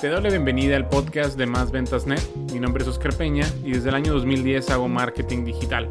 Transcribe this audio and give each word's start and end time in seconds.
Te 0.00 0.08
doy 0.08 0.22
la 0.22 0.28
bienvenida 0.28 0.76
al 0.76 0.90
podcast 0.90 1.38
de 1.38 1.46
Más 1.46 1.72
Ventas 1.72 2.06
Net. 2.06 2.20
Mi 2.52 2.60
nombre 2.60 2.82
es 2.82 2.88
Oscar 2.88 3.14
Peña 3.16 3.46
y 3.64 3.72
desde 3.72 3.88
el 3.88 3.94
año 3.94 4.12
2010 4.12 4.68
hago 4.68 4.88
marketing 4.88 5.46
digital. 5.46 5.88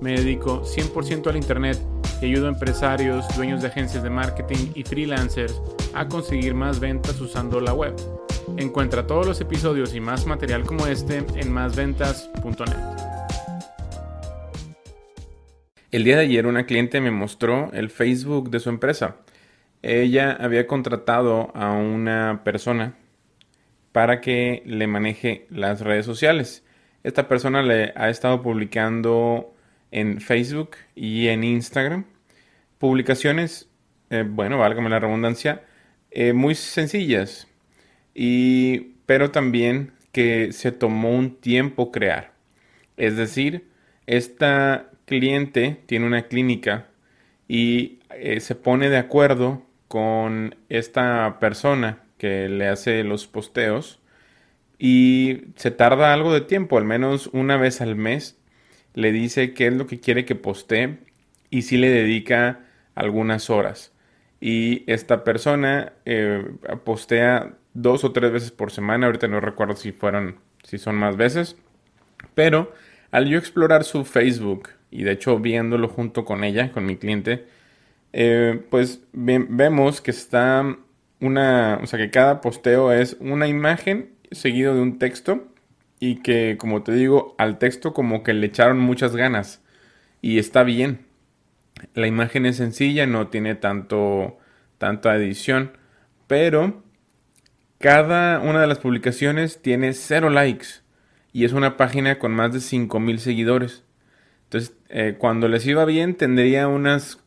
Me 0.00 0.12
dedico 0.12 0.62
100% 0.62 1.26
al 1.26 1.36
Internet 1.36 1.76
y 2.22 2.26
ayudo 2.26 2.46
a 2.46 2.50
empresarios, 2.50 3.26
dueños 3.34 3.60
de 3.60 3.66
agencias 3.66 4.04
de 4.04 4.10
marketing 4.10 4.70
y 4.76 4.84
freelancers 4.84 5.60
a 5.92 6.06
conseguir 6.06 6.54
más 6.54 6.78
ventas 6.78 7.20
usando 7.20 7.60
la 7.60 7.74
web. 7.74 7.96
Encuentra 8.58 9.08
todos 9.08 9.26
los 9.26 9.40
episodios 9.40 9.92
y 9.92 9.98
más 9.98 10.24
material 10.24 10.62
como 10.62 10.86
este 10.86 11.24
en 11.34 11.52
másventas.net. 11.52 12.76
El 15.90 16.04
día 16.04 16.16
de 16.16 16.22
ayer 16.22 16.46
una 16.46 16.64
cliente 16.64 17.00
me 17.00 17.10
mostró 17.10 17.72
el 17.72 17.90
Facebook 17.90 18.50
de 18.50 18.60
su 18.60 18.68
empresa. 18.68 19.16
Ella 19.82 20.36
había 20.38 20.68
contratado 20.68 21.50
a 21.54 21.72
una 21.72 22.42
persona 22.44 22.94
para 23.92 24.20
que 24.20 24.62
le 24.66 24.86
maneje 24.86 25.46
las 25.50 25.80
redes 25.80 26.06
sociales. 26.06 26.64
Esta 27.04 27.28
persona 27.28 27.62
le 27.62 27.92
ha 27.96 28.10
estado 28.10 28.42
publicando 28.42 29.54
en 29.90 30.20
Facebook 30.20 30.76
y 30.94 31.28
en 31.28 31.44
Instagram 31.44 32.04
publicaciones, 32.78 33.68
eh, 34.10 34.24
bueno, 34.26 34.58
válgame 34.58 34.88
la 34.88 35.00
redundancia, 35.00 35.64
eh, 36.10 36.32
muy 36.32 36.54
sencillas, 36.54 37.48
y, 38.14 38.94
pero 39.06 39.30
también 39.30 39.92
que 40.12 40.52
se 40.52 40.72
tomó 40.72 41.10
un 41.10 41.36
tiempo 41.36 41.92
crear. 41.92 42.32
Es 42.96 43.16
decir, 43.16 43.68
esta 44.06 44.90
cliente 45.04 45.80
tiene 45.86 46.06
una 46.06 46.22
clínica 46.28 46.88
y 47.48 48.00
eh, 48.10 48.40
se 48.40 48.54
pone 48.54 48.90
de 48.90 48.98
acuerdo 48.98 49.62
con 49.88 50.56
esta 50.68 51.38
persona 51.40 52.02
que 52.18 52.48
le 52.48 52.68
hace 52.68 53.04
los 53.04 53.26
posteos 53.26 54.00
y 54.78 55.42
se 55.56 55.70
tarda 55.70 56.12
algo 56.12 56.32
de 56.32 56.40
tiempo, 56.40 56.78
al 56.78 56.84
menos 56.84 57.28
una 57.32 57.56
vez 57.56 57.80
al 57.80 57.96
mes, 57.96 58.38
le 58.94 59.12
dice 59.12 59.54
qué 59.54 59.68
es 59.68 59.74
lo 59.74 59.86
que 59.86 60.00
quiere 60.00 60.24
que 60.24 60.34
postee 60.34 60.98
y 61.50 61.62
si 61.62 61.76
le 61.76 61.90
dedica 61.90 62.60
algunas 62.94 63.50
horas. 63.50 63.92
Y 64.40 64.84
esta 64.90 65.24
persona 65.24 65.92
eh, 66.04 66.44
postea 66.84 67.54
dos 67.74 68.04
o 68.04 68.12
tres 68.12 68.30
veces 68.32 68.50
por 68.50 68.70
semana, 68.70 69.06
ahorita 69.06 69.28
no 69.28 69.40
recuerdo 69.40 69.76
si 69.76 69.92
fueron, 69.92 70.36
si 70.62 70.78
son 70.78 70.96
más 70.96 71.16
veces, 71.16 71.56
pero 72.34 72.72
al 73.10 73.26
yo 73.26 73.38
explorar 73.38 73.84
su 73.84 74.04
Facebook 74.04 74.70
y 74.90 75.02
de 75.02 75.12
hecho 75.12 75.38
viéndolo 75.38 75.88
junto 75.88 76.24
con 76.24 76.44
ella, 76.44 76.72
con 76.72 76.86
mi 76.86 76.96
cliente, 76.96 77.46
eh, 78.12 78.62
pues 78.70 79.02
vemos 79.12 80.00
que 80.00 80.10
está 80.10 80.78
una, 81.20 81.78
o 81.82 81.86
sea 81.86 81.98
que 81.98 82.10
cada 82.10 82.40
posteo 82.40 82.92
es 82.92 83.16
una 83.20 83.48
imagen 83.48 84.10
seguido 84.30 84.74
de 84.74 84.80
un 84.80 84.98
texto 84.98 85.48
y 86.00 86.22
que 86.22 86.56
como 86.58 86.82
te 86.82 86.92
digo 86.92 87.34
al 87.38 87.58
texto 87.58 87.92
como 87.92 88.22
que 88.22 88.34
le 88.34 88.46
echaron 88.46 88.78
muchas 88.78 89.16
ganas 89.16 89.62
y 90.20 90.38
está 90.38 90.62
bien. 90.62 91.06
La 91.94 92.06
imagen 92.06 92.46
es 92.46 92.56
sencilla, 92.56 93.06
no 93.06 93.28
tiene 93.28 93.54
tanto 93.54 94.38
tanta 94.78 95.14
edición, 95.16 95.72
pero 96.26 96.82
cada 97.78 98.40
una 98.40 98.60
de 98.60 98.66
las 98.66 98.78
publicaciones 98.78 99.62
tiene 99.62 99.92
cero 99.92 100.30
likes 100.30 100.66
y 101.32 101.44
es 101.44 101.52
una 101.52 101.76
página 101.76 102.18
con 102.18 102.32
más 102.32 102.52
de 102.52 102.60
5000 102.60 103.20
seguidores. 103.20 103.84
Entonces, 104.44 104.74
eh, 104.88 105.16
cuando 105.18 105.46
les 105.46 105.66
iba 105.66 105.84
bien, 105.84 106.16
tendría, 106.16 106.68
unas 106.68 107.18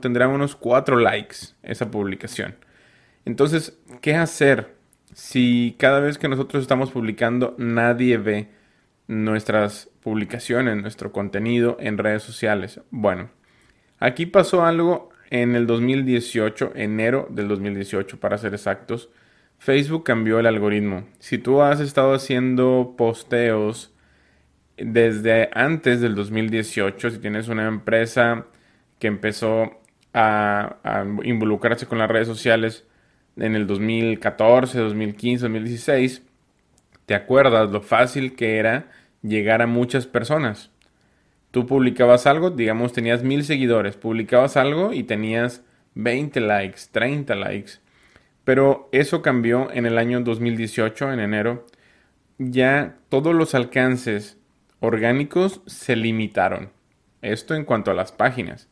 tendría 0.00 0.28
unos 0.28 0.56
4 0.56 0.98
likes 0.98 1.36
esa 1.62 1.90
publicación. 1.90 2.56
Entonces, 3.26 3.76
¿qué 4.00 4.14
hacer 4.14 4.76
si 5.12 5.74
cada 5.78 5.98
vez 5.98 6.16
que 6.16 6.28
nosotros 6.28 6.62
estamos 6.62 6.92
publicando 6.92 7.56
nadie 7.58 8.18
ve 8.18 8.48
nuestras 9.08 9.90
publicaciones, 10.00 10.80
nuestro 10.80 11.10
contenido 11.10 11.76
en 11.80 11.98
redes 11.98 12.22
sociales? 12.22 12.80
Bueno, 12.90 13.30
aquí 13.98 14.26
pasó 14.26 14.64
algo 14.64 15.10
en 15.30 15.56
el 15.56 15.66
2018, 15.66 16.72
enero 16.76 17.26
del 17.28 17.48
2018 17.48 18.20
para 18.20 18.38
ser 18.38 18.54
exactos. 18.54 19.10
Facebook 19.58 20.04
cambió 20.04 20.38
el 20.38 20.46
algoritmo. 20.46 21.08
Si 21.18 21.38
tú 21.38 21.62
has 21.62 21.80
estado 21.80 22.14
haciendo 22.14 22.94
posteos 22.96 23.92
desde 24.76 25.50
antes 25.52 26.00
del 26.00 26.14
2018, 26.14 27.10
si 27.10 27.18
tienes 27.18 27.48
una 27.48 27.66
empresa 27.66 28.46
que 29.00 29.08
empezó 29.08 29.80
a, 30.14 30.76
a 30.84 31.04
involucrarse 31.24 31.86
con 31.86 31.98
las 31.98 32.08
redes 32.08 32.28
sociales, 32.28 32.85
en 33.36 33.54
el 33.54 33.66
2014, 33.66 34.78
2015, 34.78 35.42
2016, 35.42 36.22
¿te 37.04 37.14
acuerdas 37.14 37.70
lo 37.70 37.82
fácil 37.82 38.34
que 38.34 38.58
era 38.58 38.90
llegar 39.22 39.62
a 39.62 39.66
muchas 39.66 40.06
personas? 40.06 40.70
Tú 41.50 41.66
publicabas 41.66 42.26
algo, 42.26 42.50
digamos 42.50 42.92
tenías 42.92 43.22
mil 43.22 43.44
seguidores, 43.44 43.96
publicabas 43.96 44.56
algo 44.56 44.92
y 44.92 45.04
tenías 45.04 45.62
20 45.94 46.40
likes, 46.40 46.80
30 46.90 47.34
likes. 47.34 47.72
Pero 48.44 48.88
eso 48.92 49.22
cambió 49.22 49.72
en 49.72 49.86
el 49.86 49.98
año 49.98 50.20
2018, 50.20 51.12
en 51.12 51.20
enero. 51.20 51.66
Ya 52.38 52.96
todos 53.08 53.34
los 53.34 53.54
alcances 53.54 54.38
orgánicos 54.80 55.62
se 55.66 55.96
limitaron. 55.96 56.70
Esto 57.22 57.54
en 57.54 57.64
cuanto 57.64 57.90
a 57.90 57.94
las 57.94 58.12
páginas. 58.12 58.68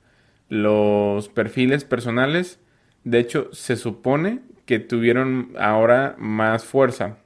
Los 0.48 1.28
perfiles 1.28 1.84
personales, 1.84 2.60
de 3.02 3.18
hecho, 3.18 3.48
se 3.52 3.76
supone 3.76 4.42
que 4.66 4.78
tuvieron 4.78 5.52
ahora 5.58 6.14
más 6.18 6.64
fuerza. 6.64 7.18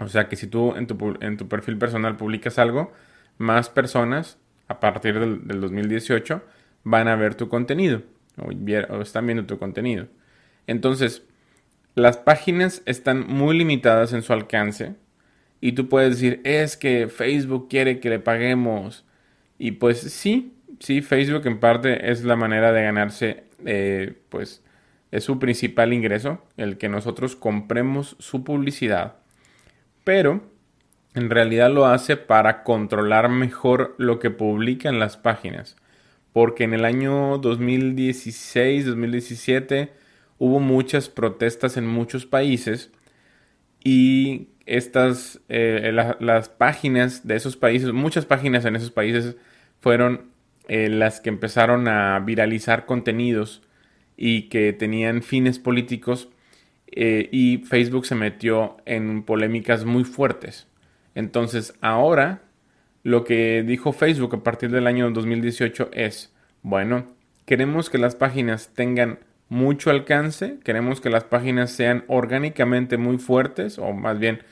O 0.00 0.08
sea 0.08 0.28
que 0.28 0.36
si 0.36 0.46
tú 0.46 0.74
en 0.76 0.86
tu, 0.86 1.16
en 1.20 1.36
tu 1.36 1.48
perfil 1.48 1.78
personal 1.78 2.16
publicas 2.16 2.58
algo, 2.58 2.92
más 3.38 3.68
personas 3.68 4.38
a 4.68 4.80
partir 4.80 5.18
del, 5.18 5.60
2018 5.60 6.42
van 6.84 7.08
a 7.08 7.16
ver 7.16 7.34
tu 7.34 7.48
contenido 7.48 8.02
o, 8.38 8.48
o 8.48 9.02
están 9.02 9.26
viendo 9.26 9.46
tu 9.46 9.58
contenido. 9.58 10.08
Entonces, 10.66 11.24
las 11.94 12.16
páginas 12.16 12.82
están 12.86 13.26
muy 13.26 13.56
limitadas 13.56 14.12
en 14.12 14.22
su 14.22 14.32
alcance 14.32 14.94
y 15.60 15.72
tú 15.72 15.88
puedes 15.88 16.14
decir, 16.14 16.40
es 16.44 16.76
que 16.76 17.08
Facebook 17.08 17.68
quiere 17.68 18.00
que 18.00 18.10
le 18.10 18.18
paguemos. 18.18 19.04
Y 19.58 19.72
pues 19.72 20.00
sí, 20.00 20.54
sí, 20.80 21.02
Facebook 21.02 21.46
en 21.46 21.60
parte 21.60 22.10
es 22.10 22.24
la 22.24 22.34
manera 22.34 22.72
de 22.72 22.82
ganarse, 22.82 23.44
eh, 23.64 24.14
pues, 24.28 24.64
es 25.12 25.24
su 25.24 25.38
principal 25.38 25.92
ingreso, 25.92 26.42
el 26.56 26.78
que 26.78 26.88
nosotros 26.88 27.36
compremos 27.36 28.16
su 28.18 28.42
publicidad, 28.42 29.16
pero 30.04 30.42
en 31.14 31.28
realidad 31.28 31.70
lo 31.70 31.86
hace 31.86 32.16
para 32.16 32.62
controlar 32.64 33.28
mejor 33.28 33.94
lo 33.98 34.18
que 34.18 34.30
publican 34.30 34.98
las 34.98 35.18
páginas, 35.18 35.76
porque 36.32 36.64
en 36.64 36.72
el 36.72 36.86
año 36.86 37.36
2016, 37.38 38.86
2017 38.86 39.92
hubo 40.38 40.58
muchas 40.58 41.10
protestas 41.10 41.76
en 41.76 41.86
muchos 41.86 42.24
países 42.24 42.90
y 43.84 44.48
estas, 44.64 45.40
eh, 45.50 45.92
las 46.20 46.48
páginas 46.48 47.26
de 47.26 47.36
esos 47.36 47.56
países, 47.56 47.92
muchas 47.92 48.24
páginas 48.24 48.64
en 48.64 48.76
esos 48.76 48.90
países 48.90 49.36
fueron 49.80 50.30
eh, 50.68 50.88
las 50.88 51.20
que 51.20 51.28
empezaron 51.28 51.86
a 51.86 52.18
viralizar 52.20 52.86
contenidos 52.86 53.62
y 54.16 54.48
que 54.48 54.72
tenían 54.72 55.22
fines 55.22 55.58
políticos 55.58 56.28
eh, 56.86 57.28
y 57.32 57.58
Facebook 57.58 58.06
se 58.06 58.14
metió 58.14 58.76
en 58.84 59.22
polémicas 59.22 59.84
muy 59.84 60.04
fuertes. 60.04 60.68
Entonces 61.14 61.74
ahora 61.80 62.42
lo 63.02 63.24
que 63.24 63.62
dijo 63.62 63.92
Facebook 63.92 64.34
a 64.36 64.42
partir 64.42 64.70
del 64.70 64.86
año 64.86 65.10
2018 65.10 65.90
es, 65.92 66.32
bueno, 66.62 67.06
queremos 67.46 67.90
que 67.90 67.98
las 67.98 68.14
páginas 68.14 68.70
tengan 68.74 69.18
mucho 69.48 69.90
alcance, 69.90 70.58
queremos 70.64 71.00
que 71.00 71.10
las 71.10 71.24
páginas 71.24 71.70
sean 71.72 72.04
orgánicamente 72.06 72.96
muy 72.96 73.18
fuertes, 73.18 73.78
o 73.78 73.92
más 73.92 74.18
bien 74.18 74.42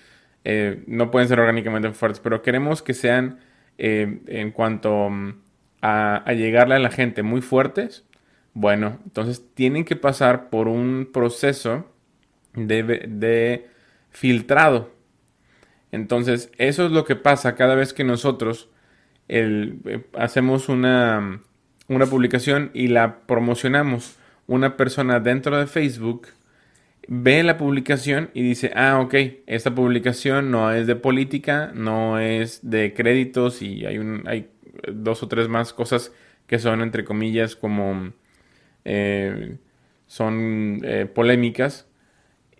eh, 0.44 0.82
no 0.86 1.10
pueden 1.10 1.28
ser 1.28 1.40
orgánicamente 1.40 1.90
fuertes, 1.92 2.20
pero 2.20 2.42
queremos 2.42 2.82
que 2.82 2.94
sean 2.94 3.38
eh, 3.78 4.20
en 4.26 4.50
cuanto 4.50 5.08
mm, 5.08 5.34
a, 5.80 6.16
a 6.16 6.32
llegarle 6.32 6.74
a 6.74 6.80
la 6.80 6.90
gente 6.90 7.22
muy 7.22 7.40
fuertes 7.40 8.04
bueno, 8.55 8.99
entonces 9.05 9.44
tienen 9.55 9.85
que 9.85 9.97
pasar 9.97 10.50
por 10.50 10.69
un 10.69 11.08
proceso 11.12 11.87
de, 12.55 13.69
filtrado. 14.11 14.91
Entonces, 15.93 16.50
eso 16.58 16.87
es 16.87 16.93
lo 16.93 17.05
que 17.05 17.17
pasa 17.17 17.55
cada 17.55 17.75
vez 17.75 17.93
que 17.93 18.05
nosotros 18.05 18.69
eh, 19.29 20.02
hacemos 20.14 20.69
una, 20.69 21.41
una 21.88 22.06
publicación 22.06 22.70
y 22.75 22.88
la 22.88 23.20
promocionamos. 23.20 24.17
Una 24.47 24.76
persona 24.76 25.20
dentro 25.20 25.58
de 25.58 25.67
Facebook 25.67 26.29
ve 27.08 27.43
la 27.43 27.56
publicación 27.56 28.31
y 28.35 28.43
dice, 28.43 28.73
ah, 28.75 29.00
ok, 29.00 29.14
esta 29.47 29.75
publicación 29.75 30.50
no 30.50 30.73
es 30.73 30.87
de 30.87 30.97
política, 30.97 31.73
no 31.75 32.19
es 32.19 32.69
de 32.69 32.94
créditos 32.94 33.62
y 33.62 33.85
hay, 33.87 33.99
un, 33.99 34.23
hay 34.26 34.49
dos 34.93 35.23
o 35.23 35.29
tres 35.29 35.49
más 35.49 35.73
cosas 35.73 36.12
que 36.47 36.58
son, 36.58 36.82
entre 36.82 37.05
comillas, 37.05 37.56
como 37.56 38.12
eh, 38.84 39.58
son 40.06 40.80
eh, 40.84 41.06
polémicas 41.06 41.86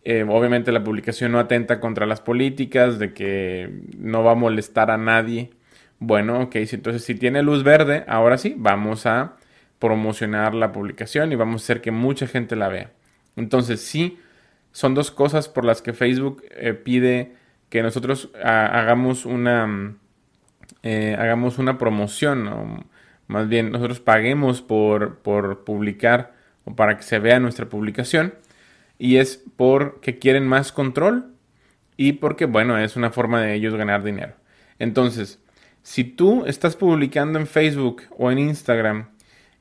Eh, 0.05 0.25
obviamente 0.29 0.73
la 0.73 0.83
publicación 0.85 1.33
no 1.33 1.39
atenta 1.39 1.81
contra 1.81 2.07
las 2.07 2.21
políticas, 2.23 2.99
de 2.99 3.13
que 3.15 3.71
no 3.99 4.25
va 4.25 4.33
a 4.33 4.35
molestar 4.35 4.91
a 4.91 4.97
nadie. 4.99 5.51
Bueno, 5.99 6.41
ok, 6.43 6.57
entonces 6.57 7.05
si 7.05 7.15
tiene 7.15 7.43
luz 7.43 7.63
verde, 7.65 8.05
ahora 8.09 8.39
sí, 8.39 8.55
vamos 8.57 9.07
a 9.07 9.37
promocionar 9.79 10.55
la 10.55 10.73
publicación 10.73 11.33
y 11.33 11.37
vamos 11.37 11.63
a 11.63 11.65
hacer 11.65 11.81
que 11.83 11.91
mucha 11.93 12.27
gente 12.27 12.57
la 12.57 12.69
vea. 12.69 12.93
Entonces 13.37 13.81
sí, 13.83 14.19
son 14.73 14.95
dos 14.95 15.11
cosas 15.11 15.49
por 15.49 15.65
las 15.65 15.83
que 15.83 15.93
Facebook 15.93 16.43
pide 16.85 17.35
que 17.69 17.83
nosotros 17.83 18.31
ah, 18.43 18.67
hagamos 18.81 19.27
una 19.27 19.97
hagamos 21.19 21.59
una 21.59 21.79
promoción, 21.79 22.87
más 23.31 23.49
bien 23.49 23.71
nosotros 23.71 24.01
paguemos 24.01 24.61
por, 24.61 25.19
por 25.19 25.65
publicar 25.65 26.35
o 26.65 26.75
para 26.75 26.97
que 26.97 27.05
se 27.05 27.19
vea 27.19 27.39
nuestra 27.41 27.69
publicación 27.69 28.35
y 28.99 29.17
es 29.17 29.43
porque 29.57 30.19
quieren 30.19 30.47
más 30.47 30.73
control 30.73 31.33
y 31.97 32.15
porque, 32.15 32.47
bueno, 32.47 32.77
es 32.77 32.97
una 32.97 33.11
forma 33.11 33.41
de 33.43 33.55
ellos 33.55 33.75
ganar 33.75 34.03
dinero. 34.03 34.35
Entonces, 34.79 35.39
si 35.83 36.05
tú 36.05 36.45
estás 36.47 36.77
publicando 36.77 37.39
en 37.39 37.47
Facebook 37.47 38.03
o 38.19 38.31
en 38.31 38.39
Instagram 38.39 39.11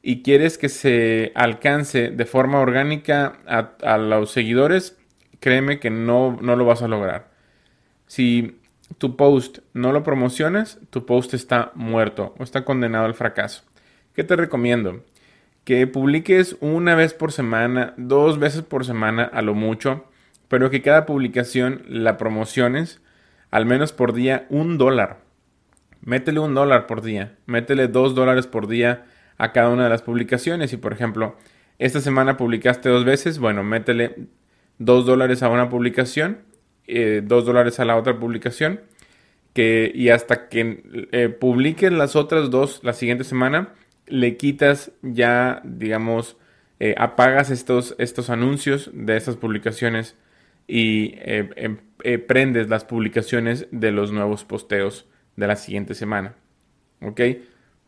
y 0.02 0.24
quieres 0.24 0.58
que 0.58 0.70
se 0.70 1.32
alcance 1.36 2.10
de 2.10 2.26
forma 2.26 2.60
orgánica 2.60 3.40
a, 3.46 3.98
los 3.98 4.32
seguidores, 4.32 4.98
créeme 5.40 5.80
que 5.80 5.90
no, 5.90 6.38
no 6.42 6.56
lo 6.56 6.66
vas 6.66 6.82
a 6.82 6.88
lograr. 6.88 7.30
Si 8.08 8.59
tu 8.98 9.16
post 9.16 9.60
no 9.74 9.92
lo 9.92 10.04
promocionas, 10.04 10.80
tu 10.90 11.06
post 11.06 11.34
está 11.34 11.72
muerto 11.76 12.34
o 12.38 12.44
está 12.44 12.66
condenado 12.66 13.06
al 13.06 13.14
fracaso. 13.14 13.64
¿Qué 14.14 14.24
te 14.24 14.36
recomiendo? 14.36 15.04
que 15.70 15.86
publiques 15.86 16.58
una 16.62 16.96
vez 16.96 17.14
por 17.14 17.32
semana, 17.32 17.94
dos 17.96 18.40
veces 18.40 18.64
por 18.64 18.86
semana 18.86 19.24
a 19.24 19.44
lo 19.44 19.54
mucho, 19.54 20.06
pero 20.48 20.72
que 20.72 20.82
cada 20.82 21.06
publicación 21.06 21.84
la 21.88 22.18
promociones 22.18 23.02
al 23.52 23.68
menos 23.68 23.94
por 23.94 24.14
día 24.14 24.48
un 24.50 24.80
dólar. 24.80 25.20
Métele 26.02 26.40
un 26.40 26.56
dólar 26.56 26.88
por 26.88 27.04
día, 27.04 27.36
métele 27.46 27.88
dos 27.88 28.16
dólares 28.16 28.48
por 28.48 28.68
día 28.68 29.06
a 29.38 29.52
cada 29.52 29.70
una 29.70 29.84
de 29.84 29.90
las 29.90 30.02
publicaciones. 30.02 30.74
Y 30.74 30.78
por 30.78 30.92
ejemplo, 30.92 31.36
esta 31.78 32.02
semana 32.02 32.36
publicaste 32.36 32.90
dos 32.90 33.06
veces, 33.06 33.38
bueno, 33.38 33.64
métele 33.64 34.16
dos 34.80 35.06
dólares 35.06 35.44
a 35.44 35.50
una 35.50 35.70
publicación, 35.70 36.40
eh, 36.90 37.22
dólares 37.24 37.80
a 37.80 37.86
la 37.86 37.98
otra 37.98 38.20
publicación, 38.20 38.82
que, 39.54 39.92
y 39.94 40.10
hasta 40.10 40.50
que 40.50 41.08
eh, 41.12 41.30
publiques 41.30 41.92
las 41.92 42.16
otras 42.16 42.50
dos 42.50 42.82
la 42.84 42.94
siguiente 42.94 43.24
semana, 43.24 43.74
le 44.08 44.38
quitas 44.38 44.92
ya, 45.02 45.62
digamos, 45.64 46.38
eh, 46.80 46.96
apagas 46.98 47.52
estos, 47.52 47.96
estos 47.98 48.30
anuncios 48.30 48.90
de 48.94 49.18
estas 49.18 49.36
publicaciones 49.36 50.16
y 50.66 51.16
eh, 51.18 51.50
em, 51.58 51.78
eh, 52.04 52.20
prendes 52.20 52.70
las 52.70 52.86
publicaciones 52.86 53.68
de 53.72 53.92
los 53.92 54.12
nuevos 54.12 54.46
posteos 54.46 55.08
de 55.36 55.48
la 55.48 55.58
siguiente 55.58 55.94
semana. 55.94 56.36
¿Ok? 57.02 57.22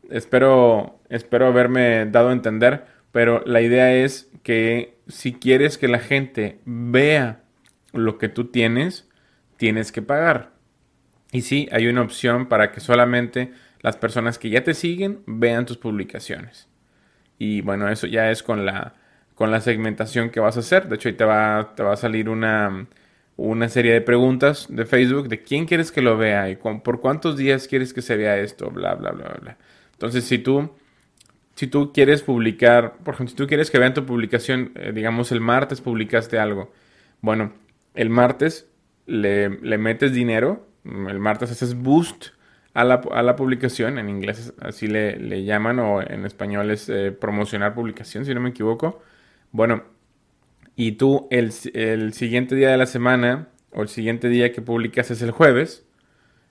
Espero, 0.10 1.00
espero 1.10 1.48
haberme 1.48 2.06
dado 2.06 2.30
a 2.30 2.34
entender, 2.34 2.86
pero 3.14 3.42
la 3.46 3.62
idea 3.62 3.94
es 3.94 4.30
que 4.44 4.98
si 5.08 5.34
quieres 5.34 5.78
que 5.78 5.88
la 5.88 6.00
gente 6.00 6.60
vea 6.66 7.41
lo 7.94 8.18
que 8.18 8.30
tú 8.30 8.46
tienes, 8.46 9.10
tienes 9.58 9.92
que 9.92 10.02
pagar. 10.02 10.52
Y 11.32 11.42
sí, 11.42 11.70
hay 11.72 11.88
una 11.88 12.02
opción 12.02 12.48
para 12.48 12.72
que 12.72 12.80
solamente 12.80 13.52
las 13.82 13.98
personas 13.98 14.38
que 14.38 14.50
ya 14.50 14.64
te 14.64 14.74
siguen 14.74 15.22
vean 15.26 15.66
tus 15.66 15.78
publicaciones. 15.78 16.68
Y 17.38 17.62
bueno, 17.62 17.90
eso 17.90 18.08
ya 18.08 18.30
es 18.32 18.44
con 18.44 18.66
la, 18.66 18.94
con 19.36 19.50
la 19.52 19.62
segmentación 19.62 20.30
que 20.30 20.40
vas 20.40 20.58
a 20.58 20.60
hacer. 20.60 20.88
De 20.88 20.96
hecho, 20.96 21.10
ahí 21.10 21.16
te 21.16 21.26
va, 21.26 21.74
te 21.76 21.84
va 21.84 21.94
a 21.94 21.98
salir 21.98 22.30
una, 22.30 22.88
una 23.38 23.70
serie 23.70 23.94
de 23.94 24.02
preguntas 24.02 24.68
de 24.70 24.86
Facebook 24.86 25.28
de 25.28 25.42
quién 25.42 25.66
quieres 25.66 25.92
que 25.92 26.02
lo 26.02 26.18
vea 26.18 26.50
y 26.50 26.58
por 26.58 27.02
cuántos 27.02 27.38
días 27.38 27.68
quieres 27.68 27.94
que 27.94 28.02
se 28.02 28.16
vea 28.16 28.38
esto, 28.38 28.70
bla, 28.70 28.94
bla, 28.96 29.12
bla, 29.12 29.36
bla. 29.42 29.58
Entonces, 29.94 30.26
si 30.26 30.38
tú, 30.38 30.72
si 31.56 31.68
tú 31.68 31.92
quieres 31.94 32.22
publicar, 32.22 32.98
por 33.04 33.16
ejemplo, 33.16 33.32
si 33.32 33.36
tú 33.36 33.48
quieres 33.48 33.72
que 33.72 33.80
vean 33.80 33.94
tu 33.94 34.06
publicación, 34.06 34.72
eh, 34.76 34.92
digamos 34.94 35.32
el 35.32 35.42
martes 35.42 35.82
publicaste 35.82 36.38
algo, 36.38 36.72
bueno, 37.22 37.54
el 37.94 38.10
martes 38.10 38.70
le, 39.06 39.50
le 39.50 39.78
metes 39.78 40.14
dinero, 40.14 40.68
el 40.86 41.20
martes 41.20 41.52
haces 41.52 41.76
boost 41.76 42.28
a 42.74 42.84
la, 42.86 43.36
publicación, 43.36 43.98
en 44.00 44.10
inglés 44.10 44.54
así 44.62 44.88
le, 44.88 45.44
llaman, 45.44 45.80
o 45.80 46.02
en 46.02 46.26
español 46.26 46.72
es 46.72 46.88
eh, 46.90 47.12
promocionar 47.12 47.74
publicación, 47.74 48.26
si 48.26 48.34
no 48.34 48.40
me 48.40 48.50
equivoco. 48.50 49.02
Bueno, 49.52 49.84
y 50.76 50.94
tú 50.94 51.28
el, 51.32 51.52
siguiente 51.52 52.56
día 52.56 52.70
de 52.70 52.78
la 52.78 52.86
semana, 52.86 53.50
o 53.72 53.82
el 53.82 53.90
siguiente 53.90 54.30
día 54.30 54.54
que 54.54 54.62
publicas 54.62 55.12
es 55.12 55.22
el 55.22 55.32
jueves, 55.32 55.86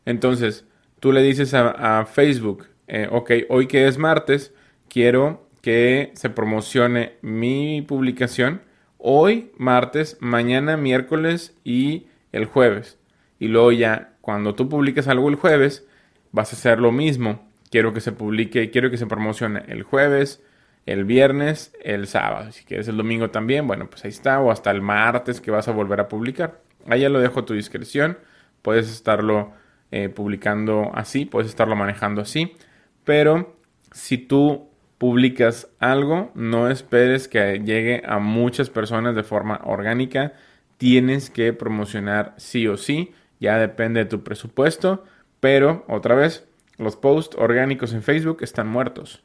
entonces 0.04 0.66
tú 1.00 1.12
le 1.12 1.22
dices 1.22 1.54
a, 1.54 2.04
Facebook, 2.04 2.66
eh, 2.86 3.08
ok, 3.10 3.30
hoy 3.48 3.66
que 3.66 3.86
es 3.88 3.96
martes, 3.96 4.54
quiero 4.88 5.48
que 5.62 6.10
se 6.14 6.28
promocione 6.30 7.14
mi 7.22 7.82
publicación 7.82 8.62
hoy 9.00 9.50
martes, 9.56 10.16
mañana 10.20 10.76
miércoles 10.76 11.54
y 11.64 12.06
el 12.32 12.44
jueves. 12.44 12.98
Y 13.38 13.48
luego 13.48 13.72
ya, 13.72 14.12
cuando 14.20 14.54
tú 14.54 14.68
publiques 14.68 15.08
algo 15.08 15.28
el 15.28 15.36
jueves, 15.36 15.86
vas 16.32 16.52
a 16.52 16.56
hacer 16.56 16.78
lo 16.78 16.92
mismo. 16.92 17.48
Quiero 17.70 17.92
que 17.92 18.00
se 18.00 18.12
publique, 18.12 18.70
quiero 18.70 18.90
que 18.90 18.98
se 18.98 19.06
promocione 19.06 19.64
el 19.68 19.82
jueves, 19.82 20.42
el 20.86 21.04
viernes, 21.04 21.72
el 21.82 22.06
sábado. 22.06 22.52
Si 22.52 22.64
quieres 22.64 22.88
el 22.88 22.96
domingo 22.96 23.30
también, 23.30 23.66
bueno, 23.66 23.88
pues 23.88 24.04
ahí 24.04 24.10
está. 24.10 24.40
O 24.40 24.50
hasta 24.50 24.70
el 24.70 24.82
martes 24.82 25.40
que 25.40 25.50
vas 25.50 25.68
a 25.68 25.72
volver 25.72 26.00
a 26.00 26.08
publicar. 26.08 26.60
Ahí 26.88 27.00
ya 27.00 27.08
lo 27.08 27.20
dejo 27.20 27.40
a 27.40 27.46
tu 27.46 27.54
discreción. 27.54 28.18
Puedes 28.62 28.90
estarlo 28.90 29.52
eh, 29.90 30.08
publicando 30.08 30.90
así, 30.94 31.24
puedes 31.24 31.48
estarlo 31.48 31.76
manejando 31.76 32.22
así. 32.22 32.56
Pero 33.04 33.56
si 33.92 34.18
tú 34.18 34.69
publicas 35.00 35.68
algo, 35.78 36.30
no 36.34 36.68
esperes 36.68 37.26
que 37.26 37.58
llegue 37.64 38.02
a 38.06 38.18
muchas 38.18 38.68
personas 38.68 39.14
de 39.14 39.22
forma 39.22 39.62
orgánica. 39.64 40.34
Tienes 40.76 41.30
que 41.30 41.54
promocionar 41.54 42.34
sí 42.36 42.68
o 42.68 42.76
sí. 42.76 43.14
Ya 43.40 43.56
depende 43.56 44.00
de 44.00 44.10
tu 44.10 44.22
presupuesto 44.22 45.02
pero, 45.40 45.86
otra 45.88 46.14
vez, 46.14 46.46
los 46.76 46.96
posts 46.96 47.34
orgánicos 47.38 47.94
en 47.94 48.02
Facebook 48.02 48.42
están 48.42 48.68
muertos. 48.68 49.22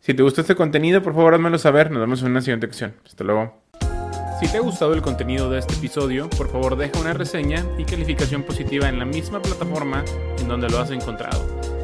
Si 0.00 0.12
te 0.12 0.24
gustó 0.24 0.40
este 0.40 0.56
contenido, 0.56 1.02
por 1.02 1.14
favor 1.14 1.34
házmelo 1.34 1.56
saber. 1.56 1.92
Nos 1.92 2.00
vemos 2.00 2.22
en 2.22 2.32
una 2.32 2.40
siguiente 2.40 2.66
ocasión. 2.66 2.94
Hasta 3.06 3.22
luego. 3.22 3.62
Si 4.40 4.48
te 4.48 4.58
ha 4.58 4.60
gustado 4.60 4.92
el 4.92 5.02
contenido 5.02 5.48
de 5.50 5.60
este 5.60 5.74
episodio, 5.74 6.28
por 6.30 6.50
favor 6.50 6.76
deja 6.76 7.00
una 7.00 7.14
reseña 7.14 7.64
y 7.78 7.84
calificación 7.84 8.42
positiva 8.42 8.88
en 8.88 8.98
la 8.98 9.04
misma 9.04 9.40
plataforma 9.40 10.04
en 10.40 10.48
donde 10.48 10.68
lo 10.68 10.80
has 10.80 10.90
encontrado. 10.90 11.83